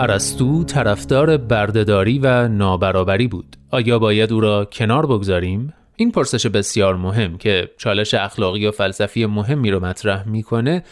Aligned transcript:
ارسطو 0.00 0.64
طرفدار 0.64 1.36
بردهداری 1.36 2.18
و 2.18 2.48
نابرابری 2.48 3.28
بود. 3.28 3.56
آیا 3.70 3.98
باید 3.98 4.32
او 4.32 4.40
را 4.40 4.64
کنار 4.64 5.06
بگذاریم؟ 5.06 5.74
این 5.96 6.12
پرسش 6.12 6.46
بسیار 6.46 6.96
مهم 6.96 7.38
که 7.38 7.70
چالش 7.78 8.14
اخلاقی 8.14 8.66
و 8.66 8.70
فلسفی 8.70 9.26
مهمی 9.26 9.70
رو 9.70 9.84
مطرح 9.84 10.28
می‌کنه. 10.28 10.84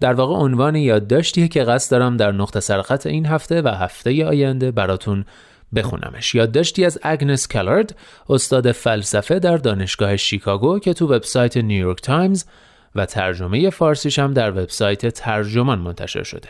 در 0.00 0.12
واقع 0.12 0.34
عنوان 0.34 0.76
یادداشتیه 0.76 1.48
که 1.48 1.64
قصد 1.64 1.90
دارم 1.90 2.16
در 2.16 2.32
نقطه 2.32 2.60
سرخط 2.60 3.06
این 3.06 3.26
هفته 3.26 3.62
و 3.62 3.68
هفته 3.68 4.26
آینده 4.26 4.70
براتون 4.70 5.24
بخونمش. 5.74 6.34
یادداشتی 6.34 6.84
از 6.84 6.98
اگنس 7.02 7.48
کلارد 7.48 7.96
استاد 8.28 8.72
فلسفه 8.72 9.38
در 9.38 9.56
دانشگاه 9.56 10.16
شیکاگو 10.16 10.78
که 10.78 10.94
تو 10.94 11.06
وبسایت 11.06 11.56
نیویورک 11.56 12.02
تایمز 12.02 12.44
و 12.94 13.06
ترجمه 13.06 13.70
فارسیش 13.70 14.18
هم 14.18 14.34
در 14.34 14.50
وبسایت 14.50 15.06
ترجمان 15.06 15.78
منتشر 15.78 16.22
شده. 16.22 16.48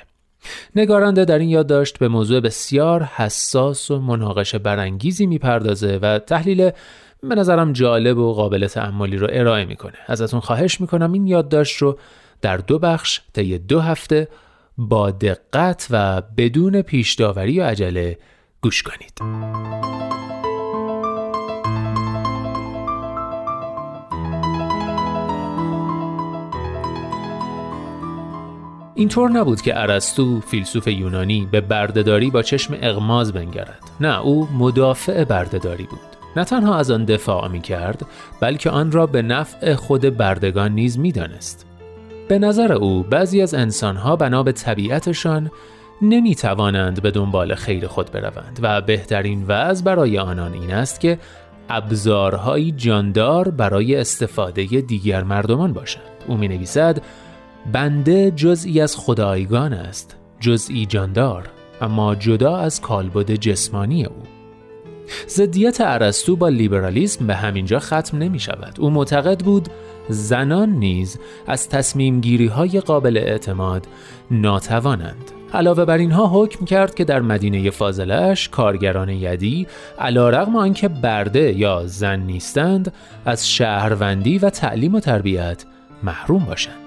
نگارنده 0.77 1.25
در 1.25 1.39
این 1.39 1.49
یادداشت 1.49 1.99
به 1.99 2.09
موضوع 2.09 2.41
بسیار 2.41 3.03
حساس 3.03 3.91
و 3.91 4.01
مناقشه 4.01 4.59
برانگیزی 4.59 5.27
می‌پردازه 5.27 5.99
و 6.03 6.19
تحلیل 6.19 6.71
به 7.23 7.35
نظرم 7.35 7.73
جالب 7.73 8.19
و 8.19 8.33
قابل 8.33 8.67
تعملی 8.67 9.17
رو 9.17 9.29
ارائه 9.31 9.65
می‌کنه. 9.65 9.97
ازتون 10.07 10.41
خواهش 10.41 10.81
می‌کنم 10.81 11.13
این 11.13 11.27
یادداشت 11.27 11.77
رو 11.77 11.99
در 12.43 12.57
دو 12.57 12.79
بخش 12.79 13.21
طی 13.33 13.59
دو 13.59 13.81
هفته 13.81 14.29
با 14.79 15.11
دقت 15.11 15.87
و 15.91 16.23
بدون 16.37 16.83
پیشداوری 16.83 17.61
و 17.61 17.65
عجله 17.65 18.19
گوش 18.61 18.83
کنید. 18.83 19.21
اینطور 28.99 29.31
نبود 29.31 29.61
که 29.61 29.81
ارسطو 29.81 30.41
فیلسوف 30.41 30.89
یونانی 30.89 31.49
به 31.51 31.61
بردهداری 31.61 32.31
با 32.31 32.43
چشم 32.43 32.79
اغماز 32.83 33.33
بنگرد 33.33 33.79
نه 34.01 34.21
او 34.21 34.49
مدافع 34.59 35.25
بردهداری 35.25 35.85
بود 35.85 36.01
نه 36.37 36.45
تنها 36.45 36.77
از 36.77 36.91
آن 36.91 37.05
دفاع 37.05 37.49
می 37.49 37.61
کرد 37.61 38.07
بلکه 38.41 38.71
آن 38.71 38.93
را 38.93 39.07
به 39.07 39.23
نفع 39.23 39.75
خود 39.75 40.17
بردگان 40.17 40.73
نیز 40.73 40.99
می 40.99 41.13
دانست. 41.13 41.67
به 42.29 42.39
نظر 42.39 42.73
او 42.73 43.03
بعضی 43.03 43.43
از 43.43 43.55
انسانها 43.55 44.17
بنا 44.17 44.43
به 44.43 44.53
طبیعتشان 44.53 45.51
نمی 46.03 46.35
توانند 46.35 47.03
به 47.03 47.11
دنبال 47.11 47.55
خیر 47.55 47.87
خود 47.87 48.11
بروند 48.11 48.59
و 48.63 48.81
بهترین 48.81 49.45
وضع 49.49 49.85
برای 49.85 50.19
آنان 50.19 50.53
این 50.53 50.71
است 50.71 51.01
که 51.01 51.19
ابزارهایی 51.69 52.73
جاندار 52.73 53.49
برای 53.49 53.97
استفاده 53.97 54.65
دیگر 54.65 55.23
مردمان 55.23 55.73
باشند. 55.73 56.03
او 56.27 56.37
می 56.37 56.49
نویسد 56.49 57.03
بنده 57.73 58.31
جزئی 58.31 58.81
از 58.81 58.97
خدایگان 58.97 59.73
است 59.73 60.17
جزئی 60.41 60.87
جاندار 60.87 61.49
اما 61.81 62.15
جدا 62.15 62.57
از 62.57 62.81
کالبد 62.81 63.31
جسمانی 63.31 64.05
او. 64.05 64.23
ضدیت 65.29 65.77
ارسطو 65.81 66.37
با 66.37 66.49
لیبرالیسم 66.49 67.27
به 67.27 67.35
همینجا 67.35 67.79
ختم 67.79 68.19
نمی 68.19 68.39
شود. 68.39 68.75
او 68.79 68.91
معتقد 68.91 69.45
بود 69.45 69.69
زنان 70.09 70.71
نیز 70.71 71.19
از 71.47 71.69
تصمیم 71.69 72.21
گیری 72.21 72.47
های 72.47 72.81
قابل 72.81 73.17
اعتماد 73.17 73.87
ناتوانند. 74.31 75.31
علاوه 75.55 75.85
بر 75.85 75.99
اینها 75.99 76.27
حکم 76.27 76.65
کرد 76.65 76.95
که 76.95 77.05
در 77.05 77.21
مدینه 77.21 77.71
فاضلش 77.71 78.49
کارگران 78.49 79.09
یدی 79.09 79.67
علا 79.99 80.31
رغم 80.31 80.57
آنکه 80.57 80.89
برده 80.89 81.59
یا 81.59 81.87
زن 81.87 82.21
نیستند 82.21 82.93
از 83.25 83.49
شهروندی 83.51 84.39
و 84.39 84.51
تعلیم 84.51 84.95
و 84.95 85.01
تربیت 85.01 85.65
محروم 86.03 86.45
باشند. 86.45 86.86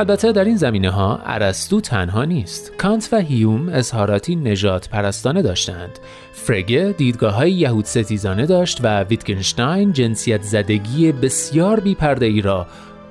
البته 0.00 0.32
در 0.32 0.44
این 0.44 0.56
زمینه 0.56 0.90
ها 0.90 1.20
ارسطو 1.24 1.80
تنها 1.80 2.24
نیست. 2.24 2.72
کانت 2.78 3.08
و 3.12 3.16
هیوم 3.16 3.68
اظهاراتی 3.68 4.36
نجات 4.36 4.88
پرستانه 4.88 5.42
داشتند. 5.42 5.98
فرگه 6.32 6.94
دیدگاه 6.98 7.34
های 7.34 7.52
یهود 7.52 7.84
ستیزانه 7.84 8.46
داشت 8.46 8.80
و 8.82 9.02
ویتگنشتاین 9.02 9.92
جنسیت 9.92 10.42
زدگی 10.42 11.12
بسیار 11.12 11.80
بیپرده 11.80 12.26
ای 12.26 12.40
را 12.40 12.66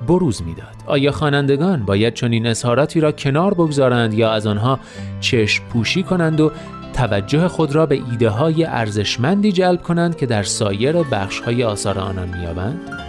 بروز 0.06 0.42
می‌داد. 0.42 0.74
آیا 0.86 1.12
خوانندگان 1.12 1.84
باید 1.84 2.14
چنین 2.14 2.46
اظهاراتی 2.46 3.00
را 3.00 3.12
کنار 3.12 3.54
بگذارند 3.54 4.14
یا 4.14 4.30
از 4.30 4.46
آنها 4.46 4.80
چشم 5.20 5.64
پوشی 5.72 6.02
کنند 6.02 6.40
و 6.40 6.52
توجه 6.92 7.48
خود 7.48 7.74
را 7.74 7.86
به 7.86 8.02
ایده 8.10 8.28
های 8.28 8.64
ارزشمندی 8.64 9.52
جلب 9.52 9.82
کنند 9.82 10.16
که 10.16 10.26
در 10.26 10.42
سایر 10.42 11.02
بخش 11.02 11.40
های 11.40 11.64
آثار 11.64 11.98
آنان 11.98 12.28
میابند؟ 12.38 13.08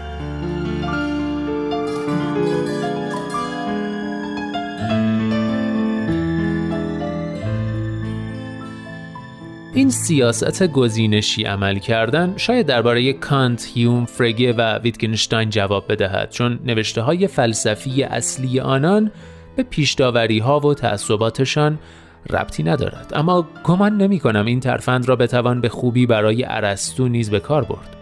این 9.80 9.90
سیاست 9.90 10.68
گزینشی 10.68 11.44
عمل 11.44 11.80
کردن 11.80 12.34
شاید 12.38 12.66
درباره 12.66 13.14
کانت، 13.14 13.68
هیوم، 13.74 14.06
فرگه 14.06 14.54
و 14.54 14.80
ویتگنشتاین 14.80 15.50
جواب 15.50 15.92
بدهد 15.92 16.30
چون 16.30 16.60
نوشته 16.66 17.02
های 17.02 17.28
فلسفی 17.28 18.04
اصلی 18.04 18.60
آنان 18.60 19.12
به 19.56 19.64
پیشداوری 19.64 20.40
ها 20.40 20.60
و 20.60 20.74
تعصباتشان 20.74 21.80
ربطی 22.30 22.64
ندارد. 22.64 23.12
اما 23.16 23.48
گمان 23.64 23.98
نمی 23.98 24.20
کنم 24.20 24.46
این 24.46 24.60
ترفند 24.60 25.10
را 25.10 25.16
بتوان 25.16 25.62
به 25.62 25.70
خوبی 25.70 26.06
برای 26.06 26.46
ارسطو 26.48 27.08
نیز 27.08 27.30
به 27.30 27.40
کار 27.40 27.64
برد. 27.64 27.96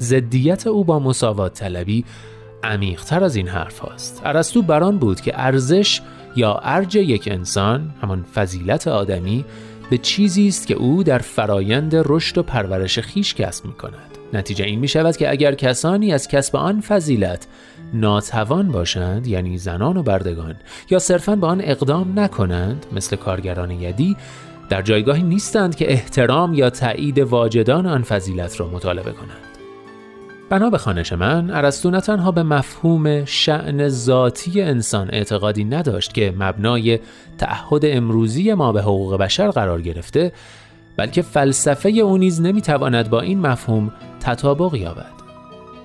ضدیت 0.00 0.66
او 0.66 0.84
با 0.84 0.98
مساوات 0.98 1.54
طلبی 1.54 2.04
عمیقتر 2.64 3.24
از 3.24 3.36
این 3.36 3.48
حرف 3.48 3.78
هاست. 3.78 4.22
ارسطو 4.24 4.62
بران 4.62 4.98
بود 4.98 5.20
که 5.20 5.32
ارزش 5.40 6.00
یا 6.36 6.60
ارج 6.62 6.96
یک 6.96 7.28
انسان 7.32 7.94
همان 8.02 8.24
فضیلت 8.34 8.88
آدمی 8.88 9.44
به 9.90 9.98
چیزی 9.98 10.48
است 10.48 10.66
که 10.66 10.74
او 10.74 11.02
در 11.02 11.18
فرایند 11.18 11.92
رشد 11.94 12.38
و 12.38 12.42
پرورش 12.42 12.98
خیش 12.98 13.34
کسب 13.34 13.64
می 13.64 13.72
کند. 13.72 14.18
نتیجه 14.32 14.64
این 14.64 14.78
می 14.78 14.88
شود 14.88 15.16
که 15.16 15.30
اگر 15.30 15.54
کسانی 15.54 16.12
از 16.12 16.28
کسب 16.28 16.56
آن 16.56 16.80
فضیلت 16.80 17.46
ناتوان 17.94 18.72
باشند 18.72 19.26
یعنی 19.26 19.58
زنان 19.58 19.96
و 19.96 20.02
بردگان 20.02 20.54
یا 20.90 20.98
صرفا 20.98 21.36
به 21.36 21.46
آن 21.46 21.60
اقدام 21.64 22.20
نکنند 22.20 22.86
مثل 22.92 23.16
کارگران 23.16 23.70
یدی 23.70 24.16
در 24.68 24.82
جایگاهی 24.82 25.22
نیستند 25.22 25.76
که 25.76 25.92
احترام 25.92 26.54
یا 26.54 26.70
تایید 26.70 27.18
واجدان 27.18 27.86
آن 27.86 28.02
فضیلت 28.02 28.60
را 28.60 28.68
مطالبه 28.68 29.12
کنند 29.12 29.45
بنا 30.50 30.70
به 30.70 30.78
خانش 30.78 31.12
من 31.12 31.50
ارسطو 31.50 31.90
نه 31.90 32.00
تنها 32.00 32.30
به 32.30 32.42
مفهوم 32.42 33.24
شعن 33.24 33.88
ذاتی 33.88 34.62
انسان 34.62 35.08
اعتقادی 35.12 35.64
نداشت 35.64 36.14
که 36.14 36.34
مبنای 36.38 36.98
تعهد 37.38 37.82
امروزی 37.84 38.54
ما 38.54 38.72
به 38.72 38.82
حقوق 38.82 39.16
بشر 39.16 39.50
قرار 39.50 39.82
گرفته 39.82 40.32
بلکه 40.96 41.22
فلسفه 41.22 41.88
او 41.88 42.18
نیز 42.18 42.40
نمی‌تواند 42.40 43.10
با 43.10 43.20
این 43.20 43.40
مفهوم 43.40 43.92
تطابق 44.20 44.74
یابد. 44.74 45.15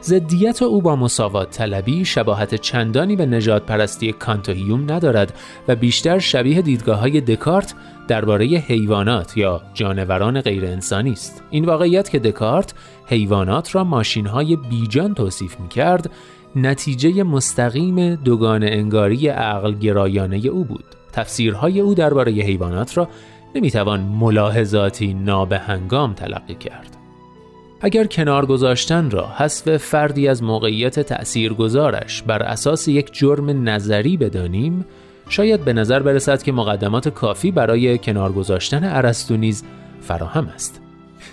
ضدیت 0.04 0.62
او 0.62 0.82
با 0.82 0.96
مساوات 0.96 1.50
طلبی 1.50 2.06
شباهت 2.06 2.56
چندانی 2.56 3.16
به 3.16 3.26
نجات 3.26 3.66
پرستی 3.66 4.12
کانتوهیوم 4.12 4.92
ندارد 4.92 5.34
و 5.68 5.76
بیشتر 5.76 6.20
شبیه 6.20 6.62
دیدگاه 6.62 7.00
های 7.00 7.22
دکارت 7.22 7.74
درباره 8.08 8.46
حیوانات 8.46 9.38
یا 9.38 9.62
جانوران 9.74 10.42
غیر 10.42 10.66
انسانی 10.66 11.12
است. 11.12 11.44
این 11.50 11.66
واقعیت 11.66 12.10
که 12.10 12.20
دکارت 12.20 12.74
حیوانات 13.06 13.76
را 13.76 13.84
ماشین 13.84 14.26
های 14.26 14.56
بیجان 14.56 15.14
توصیف 15.14 15.60
می 15.60 15.68
کرد 15.68 16.12
نتیجه 16.56 17.24
مستقیم 17.24 18.16
دوگان 18.16 18.64
انگاری 18.64 19.28
عقل 19.28 19.74
گرایانه 19.74 20.38
او 20.38 20.64
بود. 20.64 20.86
تفسیرهای 21.14 21.80
او 21.80 21.94
درباره 21.94 22.32
حیوانات 22.32 22.98
را 22.98 23.08
نمی‌توان 23.56 24.00
ملاحظاتی 24.00 25.14
نابهنگام 25.14 26.14
تلقی 26.14 26.56
کرد. 26.56 27.01
اگر 27.84 28.06
کنار 28.06 28.46
گذاشتن 28.46 29.10
را 29.10 29.28
حذف 29.28 29.78
فردی 29.78 30.28
از 30.28 30.44
موقعیت 30.44 31.00
تأثیرگذارش 31.00 32.22
بر 32.22 32.44
اساس 32.44 32.88
یک 32.88 33.14
جرم 33.14 33.70
نظری 33.70 34.18
بدانیم 34.18 34.86
شاید 35.30 35.66
به 35.66 35.74
نظر 35.74 36.00
برسد 36.00 36.44
که 36.44 36.52
مقدمات 36.52 37.10
کافی 37.10 37.52
برای 37.52 37.98
کنار 37.98 38.32
گذاشتن 38.32 38.84
ارسطو 38.84 39.38
نیز 39.38 39.64
فراهم 40.02 40.48
است 40.48 40.82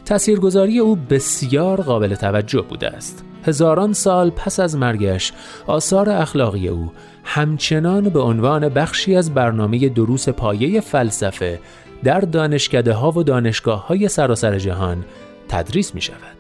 تأثیرگذاری 0.05 0.79
او 0.79 0.97
بسیار 0.97 1.81
قابل 1.81 2.15
توجه 2.15 2.63
بوده 2.63 2.89
است 2.89 3.25
هزاران 3.45 3.93
سال 3.93 4.31
پس 4.31 4.61
از 4.61 4.77
مرگش 4.77 5.33
آثار 5.67 6.11
اخلاقی 6.11 6.69
او 6.69 6.93
همچنان 7.25 8.09
به 8.09 8.21
عنوان 8.21 8.69
بخشی 8.69 9.17
از 9.17 9.35
برنامه 9.35 9.89
دروس 9.89 10.29
پایه 10.29 10.81
فلسفه 10.81 11.61
در 12.05 12.21
دانشکده 12.21 12.93
ها 12.93 13.11
و 13.11 13.23
دانشگاه 13.23 13.87
های 13.87 14.09
سراسر 14.09 14.59
جهان 14.59 15.05
تدریس 15.49 15.95
می 15.95 16.01
شود. 16.01 16.38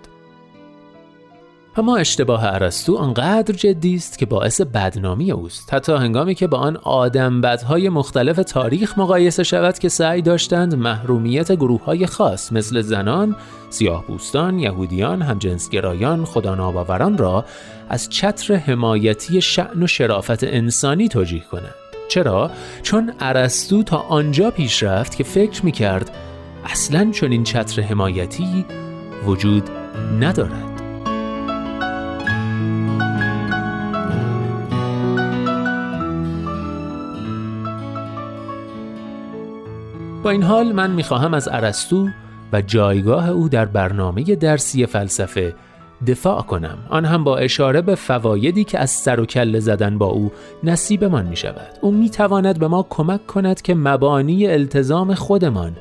اما 1.78 1.96
اشتباه 1.96 2.44
ارسطو 2.44 2.96
آنقدر 2.96 3.54
جدی 3.54 3.94
است 3.94 4.18
که 4.18 4.26
باعث 4.26 4.60
بدنامی 4.60 5.32
اوست 5.32 5.74
حتی 5.74 5.92
هنگامی 5.92 6.34
که 6.34 6.46
با 6.46 6.58
آن 6.58 6.76
آدم 6.76 7.40
بدهای 7.40 7.88
مختلف 7.88 8.36
تاریخ 8.36 8.98
مقایسه 8.98 9.42
شود 9.42 9.78
که 9.78 9.88
سعی 9.88 10.22
داشتند 10.22 10.74
محرومیت 10.74 11.52
گروه 11.52 11.84
های 11.84 12.06
خاص 12.06 12.52
مثل 12.52 12.80
زنان، 12.80 13.36
سیاه 13.70 14.06
بوستان، 14.06 14.58
یهودیان، 14.58 15.22
همجنسگرایان، 15.22 16.24
خداناباوران 16.24 17.18
را 17.18 17.44
از 17.88 18.08
چتر 18.08 18.54
حمایتی 18.54 19.40
شعن 19.40 19.82
و 19.82 19.86
شرافت 19.86 20.44
انسانی 20.44 21.08
توجیه 21.08 21.44
کنند. 21.50 21.74
چرا؟ 22.08 22.50
چون 22.82 23.12
ارسطو 23.20 23.82
تا 23.82 23.96
آنجا 23.96 24.50
پیش 24.50 24.82
رفت 24.82 25.16
که 25.16 25.24
فکر 25.24 25.64
می 25.64 25.72
کرد 25.72 26.10
اصلا 26.64 27.10
چون 27.12 27.42
چتر 27.44 27.82
حمایتی 27.82 28.64
وجود 29.26 29.70
ندارد. 30.20 30.67
این 40.30 40.42
حال 40.42 40.72
من 40.72 40.90
می‌خواهم 40.90 41.34
از 41.34 41.48
ارسطو 41.48 42.08
و 42.52 42.62
جایگاه 42.62 43.30
او 43.30 43.48
در 43.48 43.64
برنامه 43.64 44.22
درسی 44.22 44.86
فلسفه 44.86 45.54
دفاع 46.06 46.42
کنم. 46.42 46.78
آن 46.90 47.04
هم 47.04 47.24
با 47.24 47.38
اشاره 47.38 47.80
به 47.80 47.94
فوایدی 47.94 48.64
که 48.64 48.78
از 48.78 48.90
سر 48.90 49.20
و 49.20 49.26
کله 49.26 49.60
زدن 49.60 49.98
با 49.98 50.06
او 50.06 50.32
نصیبمان 50.64 51.26
می 51.26 51.36
شود 51.36 51.78
او 51.80 51.92
می 51.92 52.10
تواند 52.10 52.58
به 52.58 52.68
ما 52.68 52.86
کمک 52.90 53.26
کند 53.26 53.62
که 53.62 53.74
مبانی 53.74 54.46
التزام 54.46 55.14
خودمان 55.14 55.76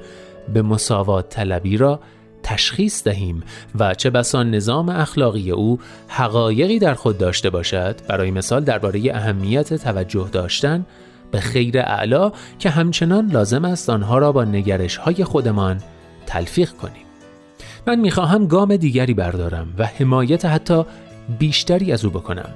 به 0.53 0.61
مساوات 0.61 1.29
طلبی 1.29 1.77
را 1.77 1.99
تشخیص 2.43 3.03
دهیم 3.03 3.43
و 3.79 3.93
چه 3.93 4.09
بسا 4.09 4.43
نظام 4.43 4.89
اخلاقی 4.89 5.51
او 5.51 5.79
حقایقی 6.07 6.79
در 6.79 6.93
خود 6.93 7.17
داشته 7.17 7.49
باشد. 7.49 7.95
برای 8.07 8.31
مثال 8.31 8.63
درباره 8.63 9.01
اهمیت 9.15 9.73
توجه 9.73 10.29
داشتن 10.31 10.85
به 11.31 11.39
خیر 11.39 11.79
اعلا 11.79 12.31
که 12.59 12.69
همچنان 12.69 13.31
لازم 13.31 13.65
است 13.65 13.89
آنها 13.89 14.17
را 14.17 14.31
با 14.31 14.43
نگرش 14.43 14.97
های 14.97 15.23
خودمان 15.23 15.81
تلفیق 16.25 16.71
کنیم. 16.71 17.03
من 17.87 17.99
می‌خواهم 17.99 18.47
گام 18.47 18.75
دیگری 18.75 19.13
بردارم 19.13 19.73
و 19.77 19.85
حمایت 19.85 20.45
حتی 20.45 20.83
بیشتری 21.39 21.91
از 21.91 22.05
او 22.05 22.11
بکنم. 22.11 22.49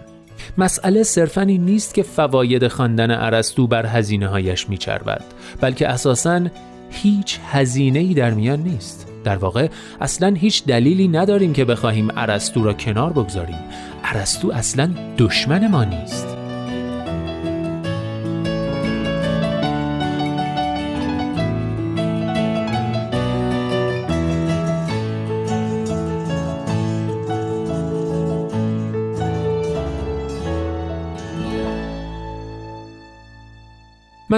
مسئله 0.57 1.03
صرفا 1.03 1.41
این 1.41 1.65
نیست 1.65 1.93
که 1.93 2.03
فواید 2.03 2.67
خواندن 2.67 3.11
ارسطو 3.11 3.67
بر 3.67 3.85
هزینه 3.85 4.27
هایش 4.27 4.69
میچربد 4.69 5.23
بلکه 5.61 5.87
اساسا 5.87 6.41
هیچ 6.89 7.39
هزینه 7.51 7.99
ای 7.99 8.13
در 8.13 8.31
میان 8.31 8.59
نیست. 8.59 9.07
در 9.23 9.35
واقع 9.35 9.67
اصلا 10.01 10.27
هیچ 10.27 10.65
دلیلی 10.65 11.07
نداریم 11.07 11.53
که 11.53 11.65
بخواهیم 11.65 12.07
ارسطو 12.17 12.63
را 12.63 12.73
کنار 12.73 13.13
بگذاریم. 13.13 13.59
ارسطو 14.03 14.51
اصلا 14.51 14.89
دشمن 15.17 15.67
ما 15.67 15.83
نیست. 15.83 16.40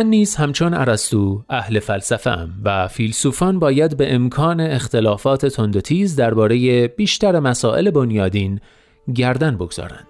من 0.04 0.10
نیز 0.10 0.36
همچون 0.36 0.74
ارسطو 0.74 1.44
اهل 1.50 1.80
فلسفه 1.80 2.48
و 2.64 2.88
فیلسوفان 2.88 3.60
باید 3.60 3.98
به 3.98 4.14
امکان 4.14 4.60
اختلافات 4.60 5.46
تند 5.46 5.76
و 5.76 5.82
تیز 5.82 6.16
درباره 6.16 6.88
بیشتر 6.88 7.40
مسائل 7.40 7.92
بنیادین 7.92 8.60
گردن 9.16 9.56
بگذارند. 9.56 10.08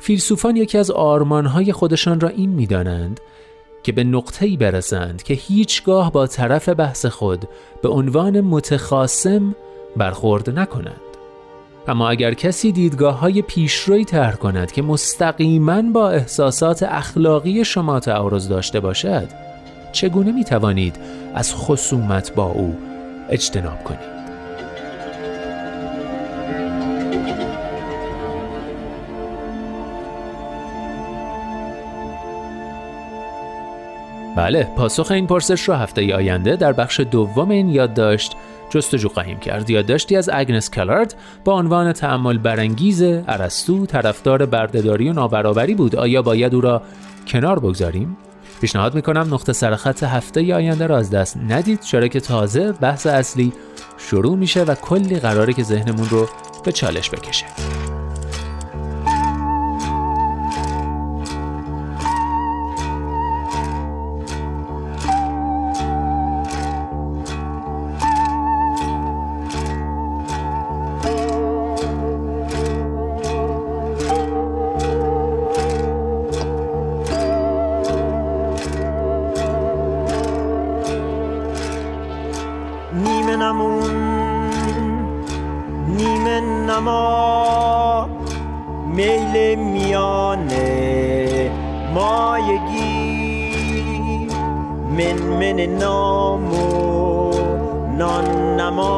فیلسوفان 0.00 0.56
یکی 0.56 0.78
از 0.78 0.90
آرمانهای 0.90 1.72
خودشان 1.72 2.20
را 2.20 2.28
این 2.28 2.50
می‌دانند 2.50 3.20
که 3.82 3.92
به 3.92 4.04
نقطه‌ای 4.04 4.56
برسند 4.56 5.22
که 5.22 5.34
هیچگاه 5.34 6.12
با 6.12 6.26
طرف 6.26 6.68
بحث 6.68 7.06
خود 7.06 7.44
به 7.82 7.88
عنوان 7.88 8.40
متخاسم 8.40 9.54
برخورد 9.96 10.58
نکنند. 10.58 11.09
اما 11.88 12.10
اگر 12.10 12.34
کسی 12.34 12.72
دیدگاه 12.72 13.18
های 13.18 13.42
پیشروی 13.42 14.04
طرح 14.04 14.34
کند 14.34 14.72
که 14.72 14.82
مستقیما 14.82 15.82
با 15.82 16.10
احساسات 16.10 16.82
اخلاقی 16.82 17.64
شما 17.64 18.00
تعارض 18.00 18.48
داشته 18.48 18.80
باشد 18.80 19.28
چگونه 19.92 20.32
می 20.32 20.44
توانید 20.44 20.96
از 21.34 21.54
خصومت 21.54 22.34
با 22.34 22.44
او 22.44 22.76
اجتناب 23.30 23.84
کنید؟ 23.84 24.20
بله 34.36 34.68
پاسخ 34.76 35.10
این 35.10 35.26
پرسش 35.26 35.68
را 35.68 35.76
هفته 35.76 36.14
آینده 36.14 36.56
در 36.56 36.72
بخش 36.72 37.00
دوم 37.00 37.50
این 37.50 37.68
یادداشت 37.68 38.36
جستجو 38.70 39.08
خواهیم 39.08 39.38
کرد. 39.38 39.70
یادداشتی 39.70 40.16
از 40.16 40.30
اگنس 40.32 40.70
کلارد 40.70 41.14
با 41.44 41.52
عنوان 41.52 41.92
تعمل 41.92 42.38
برانگیز 42.38 43.02
ارسطو 43.02 43.86
طرفدار 43.86 44.46
بردهداری 44.46 45.10
و 45.10 45.12
نابرابری 45.12 45.74
بود. 45.74 45.96
آیا 45.96 46.22
باید 46.22 46.54
او 46.54 46.60
را 46.60 46.82
کنار 47.26 47.58
بگذاریم؟ 47.58 48.16
پیشنهاد 48.60 48.94
می‌کنم 48.94 49.34
نقطه 49.34 49.52
سرخط 49.52 50.02
هفته 50.02 50.54
آینده 50.54 50.86
را 50.86 50.98
از 50.98 51.10
دست 51.10 51.36
ندید 51.48 51.80
چرا 51.80 52.08
که 52.08 52.20
تازه 52.20 52.72
بحث 52.72 53.06
اصلی 53.06 53.52
شروع 53.98 54.36
میشه 54.36 54.62
و 54.62 54.74
کلی 54.74 55.18
قراره 55.18 55.52
که 55.52 55.62
ذهنمون 55.62 56.08
رو 56.08 56.28
به 56.64 56.72
چالش 56.72 57.10
بکشه. 57.10 57.46
Namo 86.70 88.06
Meyle 88.94 89.56
miyane 89.56 90.68
Mayegi. 91.94 92.92
Men 94.96 95.18
mene 95.38 95.66
namo 95.66 96.66
Non 97.98 98.26
namo 98.58 98.92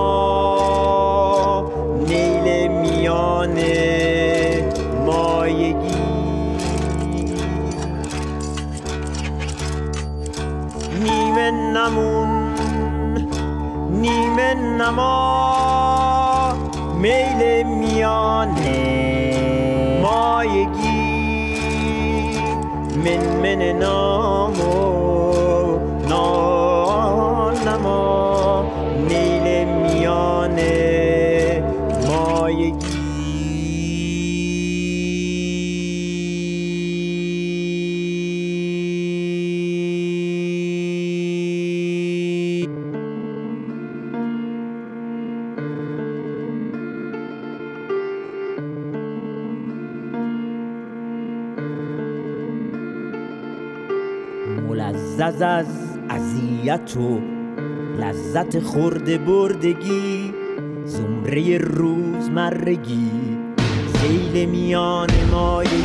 Neyle 2.08 2.58
miyane 2.80 3.72
Mayegi. 5.06 6.04
Nimen 11.02 11.56
namun 11.72 12.30
Nimen 14.02 14.60
namo 14.76 15.12
Meyle 17.02 17.61
میان 18.02 18.48
مایگی 20.02 21.16
من 23.04 23.22
من 23.42 23.62
نامو 23.78 25.01
ملزز 55.22 55.42
از 55.42 55.66
اذیت 56.10 56.96
و 56.96 57.20
لذت 58.00 58.58
خورده 58.60 59.18
بردگی 59.18 60.34
زمره 60.84 61.58
روزمرگی 61.58 63.10
سیل 63.94 64.48
میان 64.48 65.08
مایگی. 65.30 65.82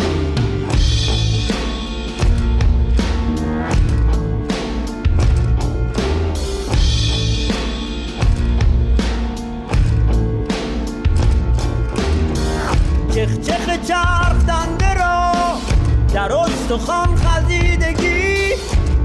چخ 13.41 13.87
چرخ 13.87 14.45
دنده 14.47 14.93
را 14.93 15.31
در 16.13 16.33
استخوان 16.33 17.15
خزیدگی. 17.15 18.06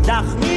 زخمی 0.06 0.46
می 0.46 0.51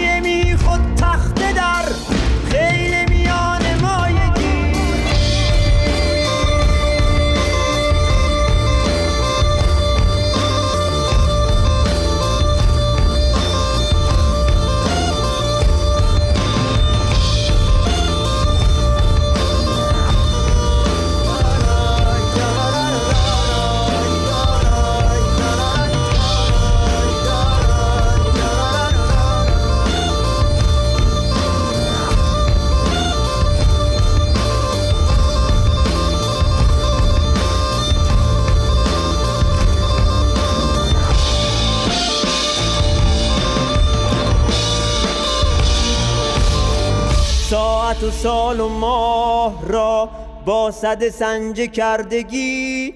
سال 48.23 48.59
و 48.59 48.67
ماه 48.69 49.67
را 49.67 50.09
با 50.45 50.71
صد 50.71 51.09
سنج 51.09 51.61
کردگی 51.61 52.93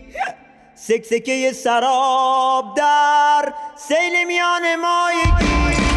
سکسکه 0.76 1.52
سراب 1.54 2.66
در 2.78 3.54
سیل 3.76 4.28
میان 4.28 4.76
مایگی 4.76 5.89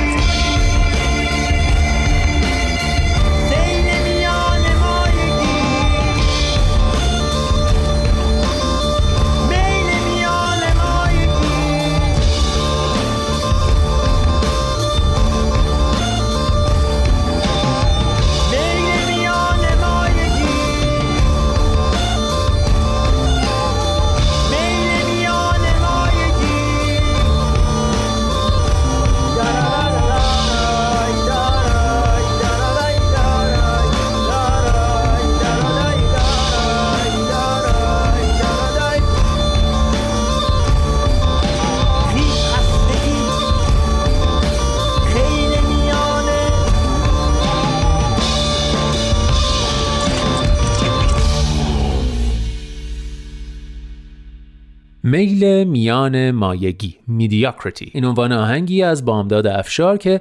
میل 55.02 55.64
میان 55.64 56.30
مایگی 56.30 56.97
میدیاکریتی 57.06 57.90
این 57.94 58.04
عنوان 58.04 58.32
آهنگی 58.32 58.82
از 58.82 59.04
بامداد 59.04 59.47
افشار 59.47 59.97
که 59.99 60.21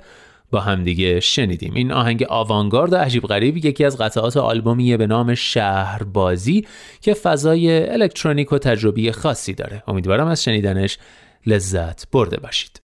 با 0.51 0.59
همدیگه 0.59 1.19
شنیدیم. 1.19 1.73
این 1.73 1.91
آهنگ 1.91 2.25
آوانگارد 2.29 2.93
و 2.93 2.95
عجیب 2.95 3.23
غریب 3.23 3.65
یکی 3.65 3.85
از 3.85 3.97
قطعات 3.97 4.37
آلبومیه 4.37 4.97
به 4.97 5.07
نام 5.07 5.35
شهر 5.35 6.03
بازی 6.03 6.67
که 7.01 7.13
فضای 7.13 7.89
الکترونیک 7.89 8.53
و 8.53 8.57
تجربی 8.57 9.11
خاصی 9.11 9.53
داره. 9.53 9.83
امیدوارم 9.87 10.27
از 10.27 10.43
شنیدنش 10.43 10.97
لذت 11.45 12.11
برده 12.11 12.37
باشید. 12.37 12.80